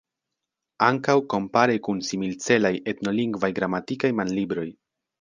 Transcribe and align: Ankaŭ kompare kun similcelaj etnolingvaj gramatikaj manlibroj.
Ankaŭ 0.85 1.15
kompare 1.33 1.77
kun 1.89 2.01
similcelaj 2.09 2.75
etnolingvaj 2.95 3.55
gramatikaj 3.63 4.15
manlibroj. 4.23 4.71